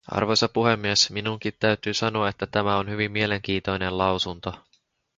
[0.07, 4.53] Arvoisa puhemies, minunkin täytyy sanoa, että tämä on hyvin mielenkiintoinen lausunto.